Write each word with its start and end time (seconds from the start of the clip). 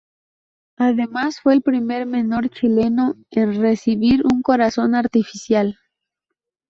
Además 0.79 1.39
fue 1.43 1.53
el 1.53 1.61
primer 1.61 2.07
menor 2.07 2.49
chileno 2.49 3.17
en 3.29 3.61
recibir 3.61 4.23
un 4.25 4.41
corazón 4.41 4.95
artificial. 4.95 5.77